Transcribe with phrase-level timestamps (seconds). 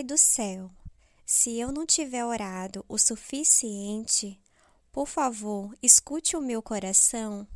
[0.00, 0.70] Pai do céu,
[1.26, 4.40] se eu não tiver orado o suficiente,
[4.90, 7.46] por favor, escute o meu coração.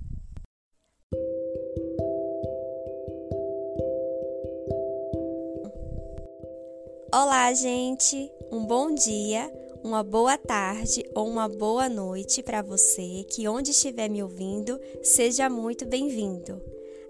[7.11, 8.31] Olá, gente!
[8.53, 9.51] Um bom dia,
[9.83, 15.49] uma boa tarde ou uma boa noite para você que, onde estiver me ouvindo, seja
[15.49, 16.61] muito bem-vindo.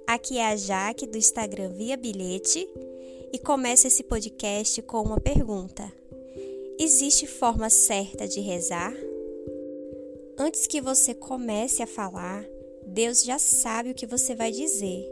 [0.07, 2.69] Aqui é a Jaque do Instagram Via Bilhete
[3.35, 5.93] e começo esse podcast com uma pergunta:
[6.79, 8.95] Existe forma certa de rezar?
[10.39, 12.47] Antes que você comece a falar,
[12.87, 15.05] Deus já sabe o que você vai dizer.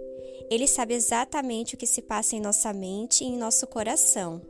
[0.48, 4.40] Ele sabe exatamente o que se passa em nossa mente e em nosso coração.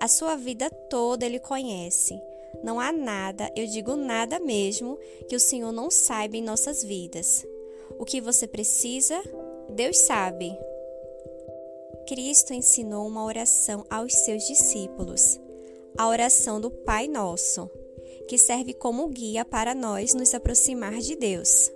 [0.00, 2.18] A sua vida toda ele conhece.
[2.64, 7.46] Não há nada, eu digo nada mesmo, que o Senhor não saiba em nossas vidas.
[7.98, 9.22] O que você precisa,
[9.68, 10.56] Deus sabe.
[12.06, 15.40] Cristo ensinou uma oração aos seus discípulos,
[15.98, 17.68] a oração do Pai Nosso,
[18.28, 21.70] que serve como guia para nós nos aproximar de Deus.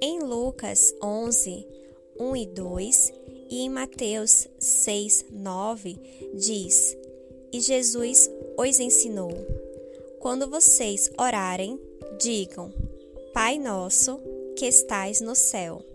[0.00, 1.64] Em Lucas 11,
[2.18, 3.12] 1 e 2
[3.50, 5.96] e em Mateus 6, 9,
[6.34, 6.96] diz:
[7.52, 9.30] E Jesus os ensinou:
[10.18, 11.80] Quando vocês orarem,
[12.18, 12.72] digam:
[13.32, 14.20] Pai nosso
[14.56, 15.89] que estais no céu.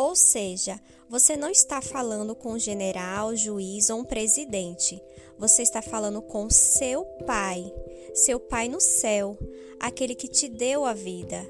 [0.00, 4.98] Ou seja, você não está falando com um general, juiz ou um presidente.
[5.38, 7.70] Você está falando com seu pai,
[8.14, 9.36] seu pai no céu,
[9.78, 11.46] aquele que te deu a vida.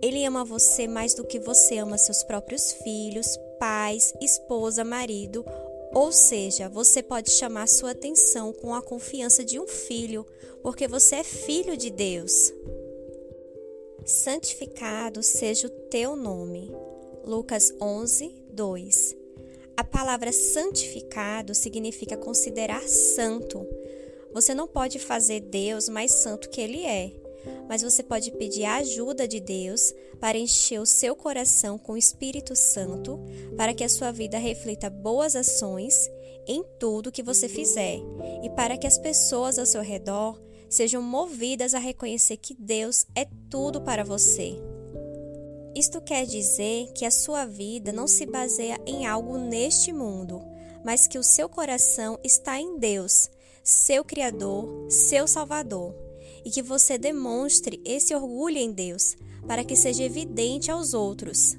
[0.00, 5.44] Ele ama você mais do que você ama seus próprios filhos, pais, esposa, marido.
[5.92, 10.26] Ou seja, você pode chamar sua atenção com a confiança de um filho,
[10.62, 12.50] porque você é filho de Deus.
[14.06, 16.74] Santificado seja o teu nome.
[17.24, 19.16] Lucas 11, 2.
[19.76, 23.66] A palavra santificado significa considerar santo.
[24.32, 27.12] Você não pode fazer Deus mais santo que ele é,
[27.68, 31.96] mas você pode pedir a ajuda de Deus para encher o seu coração com o
[31.96, 33.18] Espírito Santo,
[33.56, 36.10] para que a sua vida reflita boas ações
[36.46, 37.98] em tudo que você fizer
[38.42, 43.26] e para que as pessoas ao seu redor sejam movidas a reconhecer que Deus é
[43.50, 44.69] tudo para você.
[45.74, 50.42] Isto quer dizer que a sua vida não se baseia em algo neste mundo,
[50.84, 53.30] mas que o seu coração está em Deus,
[53.62, 55.94] seu Criador, seu Salvador,
[56.44, 59.16] e que você demonstre esse orgulho em Deus
[59.46, 61.56] para que seja evidente aos outros.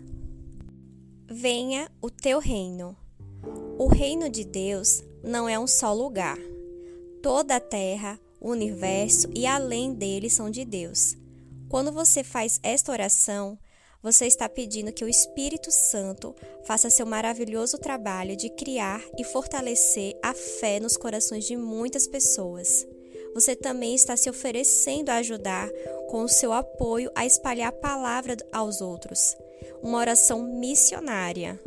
[1.28, 2.96] Venha o teu reino.
[3.78, 6.38] O reino de Deus não é um só lugar.
[7.22, 11.16] Toda a terra, o universo e além dele são de Deus.
[11.70, 13.58] Quando você faz esta oração,
[14.04, 20.18] você está pedindo que o Espírito Santo faça seu maravilhoso trabalho de criar e fortalecer
[20.24, 22.88] a fé nos corações de muitas pessoas.
[23.34, 25.70] Você também está se oferecendo a ajudar
[26.10, 29.38] com o seu apoio a espalhar a palavra aos outros.
[29.82, 31.60] Uma oração missionária.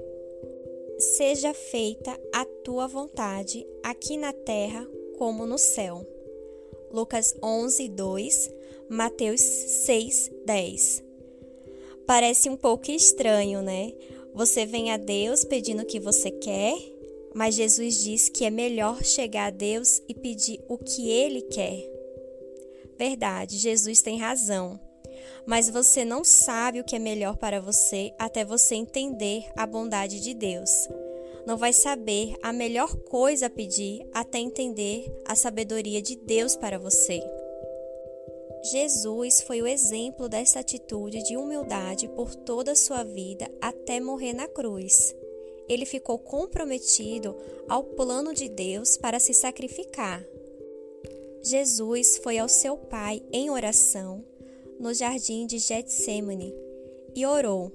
[1.16, 6.06] Seja feita a tua vontade, aqui na terra como no céu.
[6.90, 8.50] Lucas 11, 2,
[8.88, 11.03] Mateus 6, 10.
[12.06, 13.92] Parece um pouco estranho, né?
[14.34, 16.76] Você vem a Deus pedindo o que você quer,
[17.34, 21.82] mas Jesus diz que é melhor chegar a Deus e pedir o que ele quer.
[22.98, 24.78] Verdade, Jesus tem razão.
[25.46, 30.20] Mas você não sabe o que é melhor para você até você entender a bondade
[30.20, 30.70] de Deus.
[31.46, 36.78] Não vai saber a melhor coisa a pedir até entender a sabedoria de Deus para
[36.78, 37.22] você.
[38.64, 44.32] Jesus foi o exemplo dessa atitude de humildade por toda a sua vida até morrer
[44.32, 45.14] na cruz.
[45.68, 47.36] Ele ficou comprometido
[47.68, 50.24] ao plano de Deus para se sacrificar.
[51.42, 54.24] Jesus foi ao seu Pai em oração
[54.80, 56.54] no jardim de Getsemane
[57.14, 57.70] e orou: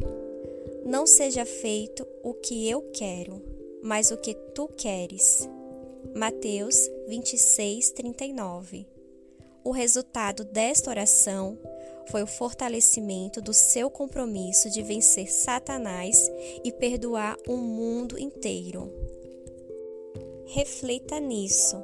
[0.87, 3.39] Não seja feito o que eu quero,
[3.83, 5.47] mas o que tu queres.
[6.15, 6.75] Mateus
[7.07, 8.98] 26, 39
[9.63, 11.57] o resultado desta oração
[12.09, 16.29] foi o fortalecimento do seu compromisso de vencer Satanás
[16.63, 18.91] e perdoar o mundo inteiro.
[20.47, 21.77] Reflita nisso.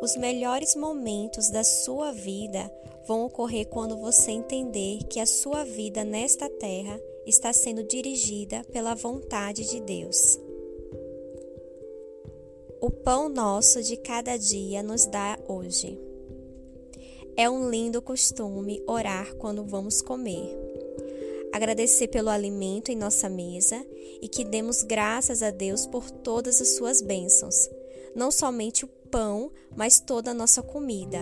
[0.00, 2.70] Os melhores momentos da sua vida
[3.06, 8.94] vão ocorrer quando você entender que a sua vida nesta terra está sendo dirigida pela
[8.94, 10.38] vontade de Deus.
[12.80, 16.11] O pão nosso de cada dia nos dá hoje.
[17.36, 20.54] É um lindo costume orar quando vamos comer.
[21.50, 23.84] Agradecer pelo alimento em nossa mesa
[24.20, 27.70] e que demos graças a Deus por todas as suas bênçãos,
[28.14, 31.20] não somente o pão, mas toda a nossa comida.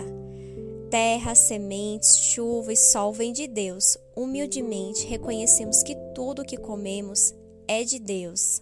[0.89, 3.97] Terra, sementes, chuva e sol vêm de Deus.
[4.13, 7.33] Humildemente reconhecemos que tudo o que comemos
[7.67, 8.61] é de Deus.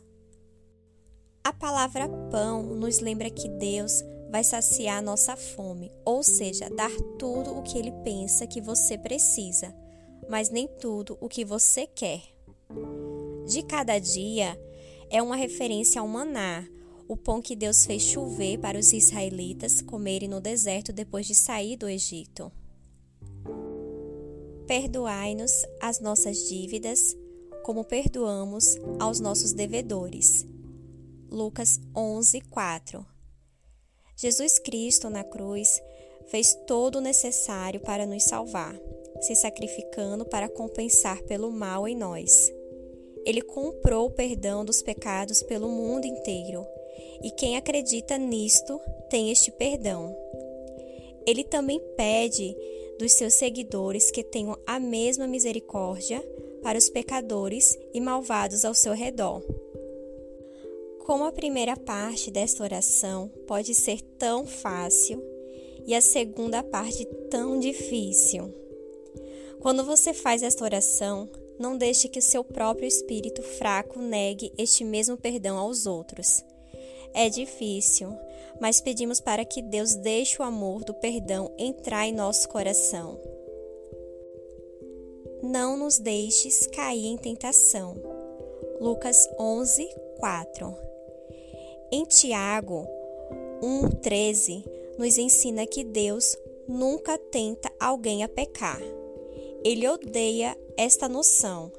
[1.44, 7.58] A palavra pão nos lembra que Deus vai saciar nossa fome, ou seja, dar tudo
[7.58, 9.76] o que ele pensa que você precisa,
[10.30, 12.22] mas nem tudo o que você quer.
[13.48, 14.58] De cada dia
[15.10, 16.68] é uma referência ao maná,
[17.08, 21.76] o pão que Deus fez chover para os israelitas comerem no deserto depois de sair
[21.76, 22.52] do Egito.
[24.68, 27.18] Perdoai-nos as nossas dívidas,
[27.64, 30.46] como perdoamos aos nossos devedores.
[31.32, 33.19] Lucas 11, 4
[34.22, 35.82] Jesus Cristo na cruz
[36.28, 38.78] fez todo o necessário para nos salvar,
[39.22, 42.52] se sacrificando para compensar pelo mal em nós.
[43.26, 46.68] Ele comprou o perdão dos pecados pelo mundo inteiro,
[47.24, 48.78] e quem acredita nisto
[49.10, 50.14] tem este perdão.
[51.26, 52.54] Ele também pede
[53.00, 56.22] dos seus seguidores que tenham a mesma misericórdia
[56.62, 59.42] para os pecadores e malvados ao seu redor.
[61.10, 65.20] Como a primeira parte desta oração pode ser tão fácil
[65.88, 68.54] e a segunda parte tão difícil.
[69.60, 71.28] Quando você faz esta oração,
[71.58, 76.46] não deixe que o seu próprio espírito fraco negue este mesmo perdão aos outros.
[77.12, 78.16] É difícil,
[78.62, 83.20] mas pedimos para que Deus deixe o amor do perdão entrar em nosso coração.
[85.42, 87.96] Não nos deixes cair em tentação.
[88.80, 89.90] Lucas 11,
[90.20, 90.90] 4
[91.92, 92.88] em Tiago
[93.62, 94.64] 1,13,
[94.98, 96.36] nos ensina que Deus
[96.68, 98.80] nunca tenta alguém a pecar.
[99.64, 101.72] Ele odeia esta noção.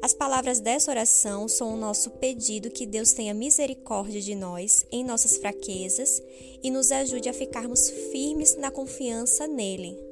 [0.00, 5.04] As palavras dessa oração são o nosso pedido que Deus tenha misericórdia de nós em
[5.04, 6.20] nossas fraquezas
[6.60, 10.11] e nos ajude a ficarmos firmes na confiança nele.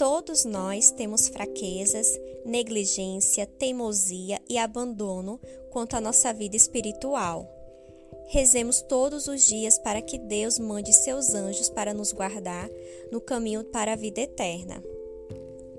[0.00, 5.38] Todos nós temos fraquezas, negligência, teimosia e abandono
[5.68, 7.46] quanto à nossa vida espiritual.
[8.28, 12.70] Rezemos todos os dias para que Deus mande seus anjos para nos guardar
[13.12, 14.82] no caminho para a vida eterna.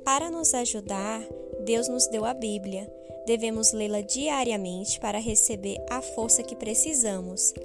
[0.06, 1.28] Para nos ajudar,
[1.66, 2.88] Deus nos deu a Bíblia.
[3.26, 7.56] Devemos lê-la diariamente para receber a força que precisamos.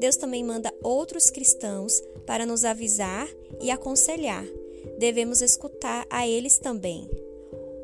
[0.00, 3.28] Deus também manda outros cristãos para nos avisar
[3.60, 4.44] e aconselhar
[5.00, 7.08] devemos escutar a eles também.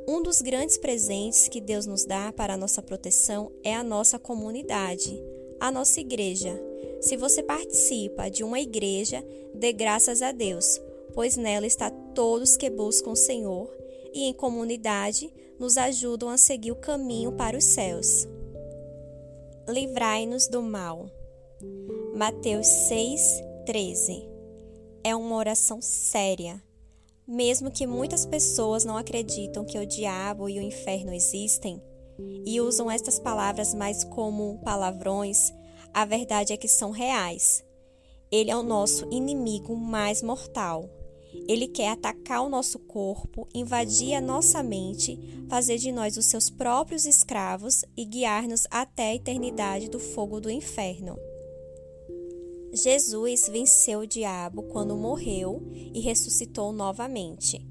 [0.06, 4.18] Um dos grandes presentes que Deus nos dá para a nossa proteção é a nossa
[4.18, 5.18] comunidade,
[5.58, 6.60] a nossa igreja.
[7.00, 9.24] Se você participa de uma igreja,
[9.54, 10.78] dê graças a Deus,
[11.14, 13.74] pois nela está todos que buscam o Senhor
[14.12, 18.28] e em comunidade nos ajudam a seguir o caminho para os céus.
[19.66, 21.10] Livrai-nos do mal.
[22.14, 24.28] Mateus 6, 13.
[25.02, 26.65] É uma oração séria
[27.26, 31.82] mesmo que muitas pessoas não acreditam que o diabo e o inferno existem
[32.46, 35.52] e usam estas palavras mais como palavrões,
[35.92, 37.64] a verdade é que são reais.
[38.30, 40.90] Ele é o nosso inimigo mais mortal.
[41.48, 45.18] Ele quer atacar o nosso corpo, invadir a nossa mente,
[45.48, 50.50] fazer de nós os seus próprios escravos e guiar-nos até a eternidade do fogo do
[50.50, 51.16] inferno.
[52.76, 55.62] Jesus venceu o diabo quando morreu
[55.94, 57.66] e ressuscitou novamente.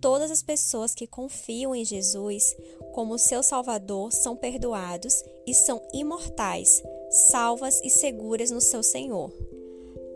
[0.00, 2.54] Todas as pessoas que confiam em Jesus
[2.92, 9.32] como seu Salvador são perdoados e são imortais, salvas e seguras no seu Senhor.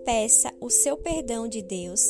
[0.04, 2.00] Peça o seu perdão de Deus,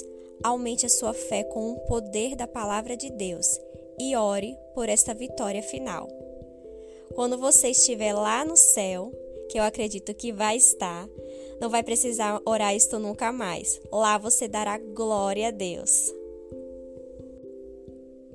[0.43, 3.59] aumente a sua fé com o poder da palavra de Deus
[3.99, 6.07] e ore por esta vitória final.
[7.15, 9.11] Quando você estiver lá no céu,
[9.49, 11.09] que eu acredito que vai estar,
[11.61, 13.81] não vai precisar orar isto nunca mais.
[13.93, 16.13] Lá você dará glória a Deus.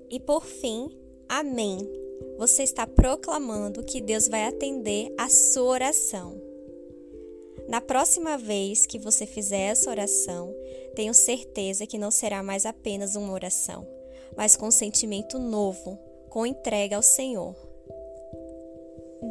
[0.10, 0.90] E por fim,
[1.28, 1.90] amém.
[2.38, 6.42] Você está proclamando que Deus vai atender a sua oração.
[7.68, 10.54] Na próxima vez que você fizer essa oração,
[10.96, 13.88] tenho certeza que não será mais apenas uma oração,
[14.36, 15.98] mas com um sentimento novo,
[16.30, 17.56] com entrega ao Senhor.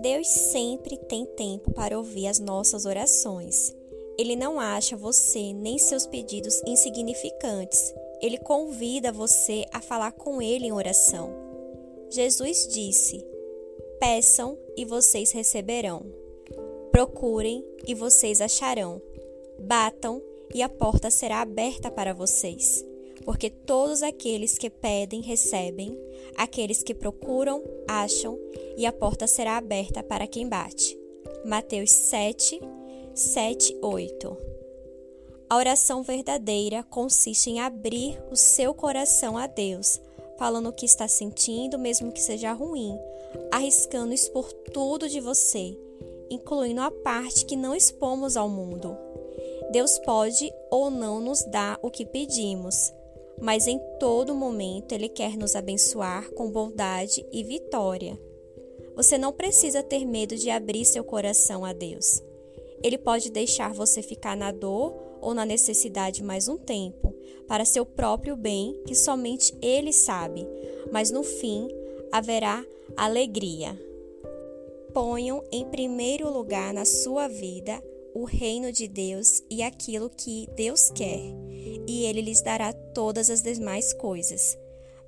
[0.00, 3.72] Deus sempre tem tempo para ouvir as nossas orações.
[4.18, 7.94] Ele não acha você nem seus pedidos insignificantes.
[8.20, 11.34] Ele convida você a falar com ele em oração.
[12.10, 13.24] Jesus disse:
[13.98, 16.04] Peçam e vocês receberão.
[16.90, 19.00] Procurem e vocês acharão.
[19.60, 20.22] Batam
[20.54, 22.84] e a porta será aberta para vocês.
[23.24, 25.96] Porque todos aqueles que pedem, recebem,
[26.36, 28.38] aqueles que procuram, acham,
[28.76, 30.98] e a porta será aberta para quem bate.
[31.44, 32.60] Mateus 7,
[33.14, 34.36] 7, 8.
[35.50, 40.00] A oração verdadeira consiste em abrir o seu coração a Deus,
[40.38, 42.98] falando o que está sentindo, mesmo que seja ruim,
[43.50, 45.78] arriscando expor tudo de você,
[46.30, 48.96] incluindo a parte que não expomos ao mundo.
[49.70, 52.90] Deus pode ou não nos dar o que pedimos,
[53.38, 58.18] mas em todo momento Ele quer nos abençoar com bondade e vitória.
[58.96, 62.22] Você não precisa ter medo de abrir seu coração a Deus.
[62.82, 67.14] Ele pode deixar você ficar na dor ou na necessidade mais um tempo,
[67.46, 70.46] para seu próprio bem, que somente Ele sabe,
[70.90, 71.68] mas no fim
[72.10, 72.64] haverá
[72.96, 73.78] alegria.
[74.92, 77.82] Ponham em primeiro lugar na sua vida
[78.14, 81.20] o reino de Deus e aquilo que Deus quer,
[81.86, 84.58] e Ele lhes dará todas as demais coisas.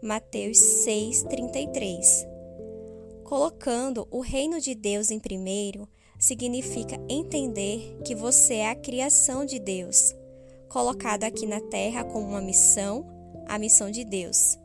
[0.01, 2.35] Mateus 6,33
[3.25, 5.89] Colocando o reino de Deus em primeiro,
[6.25, 10.15] significa entender que você é a criação de Deus,
[10.71, 13.07] colocado aqui na terra como uma missão,
[13.47, 14.59] a missão de Deus,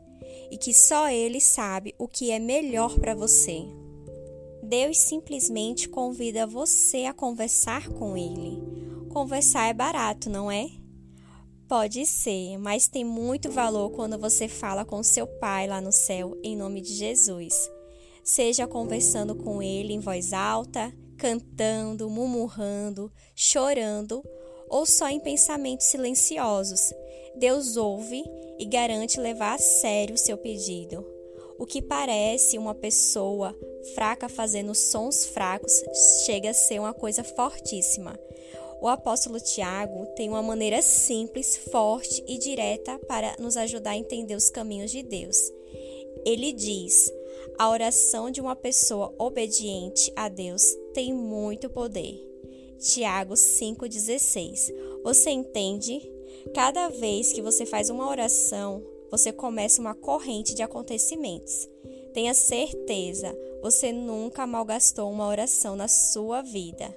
[0.50, 3.62] e que só Ele sabe o que é melhor para você.
[4.62, 8.58] Deus simplesmente convida você a conversar com Ele.
[9.10, 10.66] Conversar é barato, não é?
[11.68, 16.38] Pode ser, mas tem muito valor quando você fala com seu Pai lá no céu,
[16.42, 17.70] em nome de Jesus.
[18.24, 24.24] Seja conversando com Ele em voz alta, cantando, murmurando, chorando
[24.68, 26.92] ou só em pensamentos silenciosos.
[27.36, 28.24] Deus ouve
[28.58, 31.06] e garante levar a sério o seu pedido.
[31.58, 33.54] O que parece uma pessoa
[33.94, 35.84] fraca fazendo sons fracos
[36.24, 38.18] chega a ser uma coisa fortíssima.
[38.80, 44.34] O apóstolo Tiago tem uma maneira simples, forte e direta para nos ajudar a entender
[44.34, 45.36] os caminhos de Deus.
[46.24, 47.12] Ele diz:
[47.58, 52.26] a oração de uma pessoa obediente a Deus tem muito poder.
[52.78, 54.72] Tiago 5,16.
[55.04, 56.00] Você entende?
[56.54, 61.68] Cada vez que você faz uma oração, você começa uma corrente de acontecimentos.
[62.14, 66.94] Tenha certeza, você nunca malgastou uma oração na sua vida.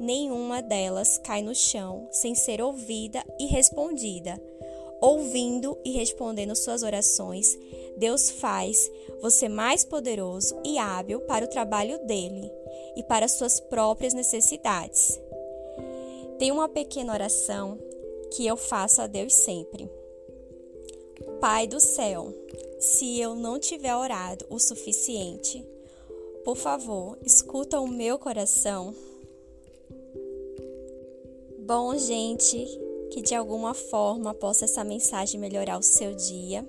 [0.00, 4.40] Nenhuma delas cai no chão sem ser ouvida e respondida.
[5.00, 7.56] Ouvindo e respondendo suas orações,
[7.96, 8.90] Deus faz
[9.20, 12.50] você mais poderoso e hábil para o trabalho dele
[12.96, 15.20] e para suas próprias necessidades.
[16.38, 17.78] Tem uma pequena oração
[18.32, 19.90] que eu faço a Deus sempre.
[21.40, 22.32] Pai do céu,
[22.78, 25.64] se eu não tiver orado o suficiente,
[26.44, 28.94] por favor, escuta o meu coração.
[31.66, 32.66] Bom, gente,
[33.18, 36.64] que de alguma forma possa essa mensagem melhorar o seu dia.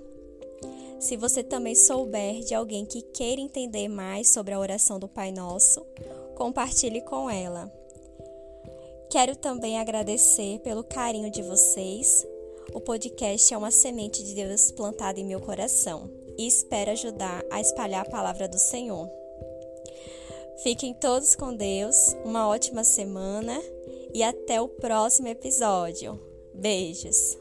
[1.00, 5.32] Se você também souber de alguém que queira entender mais sobre a oração do Pai
[5.32, 5.86] Nosso,
[6.36, 7.72] compartilhe com ela.
[9.12, 12.26] Quero também agradecer pelo carinho de vocês.
[12.74, 17.62] O podcast é uma semente de Deus plantada em meu coração e espero ajudar a
[17.62, 19.08] espalhar a palavra do Senhor.
[20.64, 23.62] Fiquem todos com Deus, uma ótima semana
[24.12, 26.29] e até o próximo episódio.
[26.60, 27.38] Beijos!